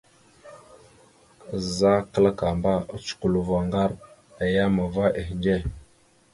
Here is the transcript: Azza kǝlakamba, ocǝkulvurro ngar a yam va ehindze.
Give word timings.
Azza 1.55 1.91
kǝlakamba, 2.11 2.73
ocǝkulvurro 2.93 3.57
ngar 3.67 3.91
a 4.43 4.43
yam 4.53 4.75
va 4.93 5.05
ehindze. 5.19 5.55